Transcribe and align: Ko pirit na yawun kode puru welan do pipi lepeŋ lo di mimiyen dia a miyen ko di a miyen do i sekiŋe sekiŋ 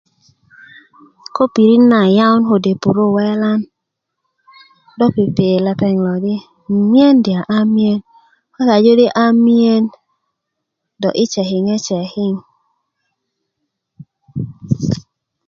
Ko 1.35 1.43
pirit 1.53 1.83
na 1.91 1.99
yawun 2.17 2.43
kode 2.49 2.71
puru 2.81 3.03
welan 3.15 3.59
do 4.97 5.05
pipi 5.15 5.47
lepeŋ 5.65 5.95
lo 6.05 6.13
di 6.23 6.35
mimiyen 6.69 7.15
dia 7.25 7.41
a 7.57 7.59
miyen 7.73 7.99
ko 8.53 8.59
di 8.99 9.05
a 9.23 9.25
miyen 9.43 9.83
do 11.01 11.09
i 11.23 11.25
sekiŋe 11.33 11.75
sekiŋ 11.87 12.33